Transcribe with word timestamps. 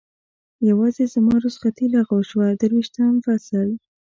یوازې 0.69 1.03
زما 1.13 1.35
رخصتي 1.45 1.85
لغوه 1.95 2.23
شوه، 2.29 2.47
درویشتم 2.61 3.13
فصل. 3.25 3.69